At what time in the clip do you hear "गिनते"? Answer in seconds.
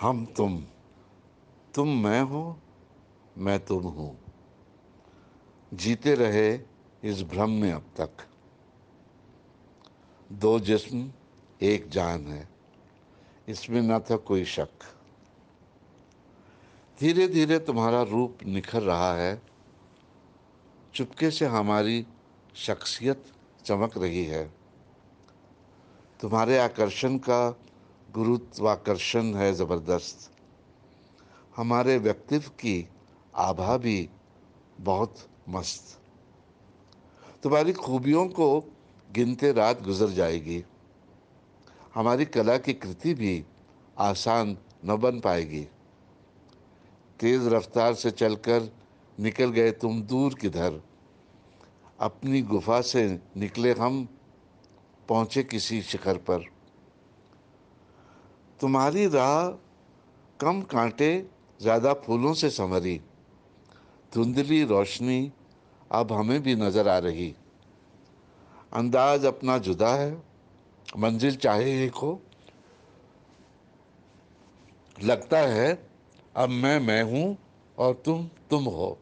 39.10-39.52